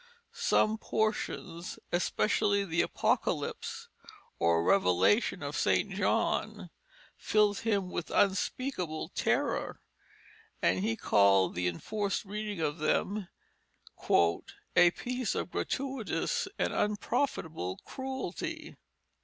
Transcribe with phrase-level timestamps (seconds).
[0.33, 3.87] Some portions, especially the Apocalypse
[4.39, 5.91] or Revelation of St.
[5.91, 6.71] John,
[7.15, 9.79] filled him with unspeakable terror,
[10.59, 13.27] and he called the enforced reading of them
[14.75, 18.77] "a piece of gratuitous and unprofitable cruelty."